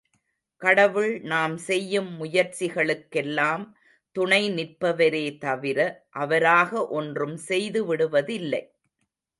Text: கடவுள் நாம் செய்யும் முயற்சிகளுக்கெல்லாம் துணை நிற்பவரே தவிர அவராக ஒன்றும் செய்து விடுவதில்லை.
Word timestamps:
கடவுள் 0.61 1.11
நாம் 1.23 1.57
செய்யும் 1.57 2.09
முயற்சிகளுக்கெல்லாம் 2.19 3.65
துணை 4.15 4.41
நிற்பவரே 4.49 5.25
தவிர 5.37 5.79
அவராக 6.19 6.87
ஒன்றும் 6.91 7.37
செய்து 7.49 7.81
விடுவதில்லை. 7.85 8.63